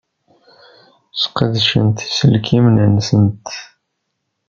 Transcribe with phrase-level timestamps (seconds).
[1.21, 3.47] Sqedcent iselkimen-nsent.